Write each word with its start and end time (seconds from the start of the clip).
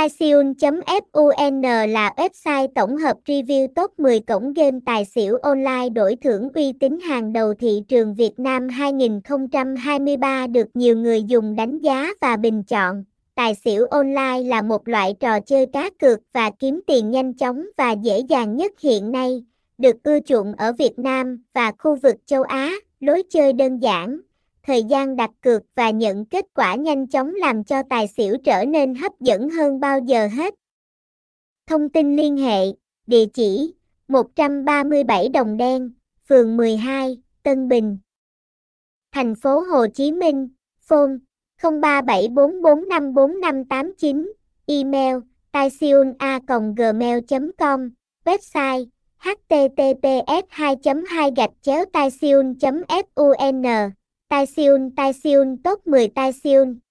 Taisiun.fun 0.00 1.62
là 1.88 2.14
website 2.16 2.68
tổng 2.74 2.96
hợp 2.96 3.16
review 3.26 3.68
top 3.74 3.98
10 3.98 4.20
cổng 4.20 4.52
game 4.52 4.78
tài 4.86 5.04
xỉu 5.04 5.36
online 5.36 5.88
đổi 5.88 6.16
thưởng 6.16 6.48
uy 6.54 6.72
tín 6.80 7.00
hàng 7.00 7.32
đầu 7.32 7.54
thị 7.54 7.82
trường 7.88 8.14
Việt 8.14 8.38
Nam 8.38 8.68
2023 8.68 10.46
được 10.46 10.66
nhiều 10.74 10.96
người 10.96 11.22
dùng 11.22 11.56
đánh 11.56 11.78
giá 11.78 12.08
và 12.20 12.36
bình 12.36 12.62
chọn. 12.62 13.04
Tài 13.34 13.54
xỉu 13.54 13.86
online 13.86 14.42
là 14.44 14.62
một 14.62 14.88
loại 14.88 15.14
trò 15.20 15.40
chơi 15.40 15.66
cá 15.66 15.90
cược 15.98 16.18
và 16.32 16.50
kiếm 16.58 16.80
tiền 16.86 17.10
nhanh 17.10 17.34
chóng 17.34 17.66
và 17.76 17.92
dễ 17.92 18.18
dàng 18.28 18.56
nhất 18.56 18.72
hiện 18.80 19.12
nay, 19.12 19.44
được 19.78 19.96
ưa 20.02 20.20
chuộng 20.20 20.54
ở 20.54 20.72
Việt 20.72 20.98
Nam 20.98 21.42
và 21.54 21.72
khu 21.78 21.96
vực 21.96 22.16
châu 22.26 22.42
Á. 22.42 22.72
Lối 23.00 23.22
chơi 23.30 23.52
đơn 23.52 23.78
giản, 23.78 24.20
thời 24.62 24.84
gian 24.84 25.16
đặt 25.16 25.30
cược 25.40 25.62
và 25.74 25.90
nhận 25.90 26.24
kết 26.24 26.44
quả 26.54 26.74
nhanh 26.74 27.06
chóng 27.06 27.34
làm 27.34 27.64
cho 27.64 27.82
tài 27.90 28.08
xỉu 28.08 28.36
trở 28.44 28.64
nên 28.64 28.94
hấp 28.94 29.20
dẫn 29.20 29.50
hơn 29.50 29.80
bao 29.80 29.98
giờ 29.98 30.26
hết. 30.26 30.54
Thông 31.66 31.88
tin 31.88 32.16
liên 32.16 32.36
hệ, 32.36 32.64
địa 33.06 33.26
chỉ 33.34 33.74
137 34.08 35.28
Đồng 35.28 35.56
Đen, 35.56 35.92
phường 36.28 36.56
12, 36.56 37.22
Tân 37.42 37.68
Bình, 37.68 37.98
thành 39.12 39.34
phố 39.34 39.60
Hồ 39.60 39.86
Chí 39.94 40.12
Minh, 40.12 40.48
phone 40.80 41.10
0374454589, 41.62 44.32
email 44.66 45.16
taisiuna.gmail.com, 45.52 47.90
website 48.24 48.86
https 49.18 50.44
2 50.48 50.76
2 51.08 51.30
gạch 51.36 51.50
chéo 51.62 51.84
taisiun 51.92 52.54
fun 52.54 52.84
Tai 54.30 54.46
Siun 54.46 54.94
Tai 54.94 55.10
Siun 55.10 55.58
top 55.58 55.82
10 55.90 56.14
Tai 56.14 56.30
Siun. 56.30 56.86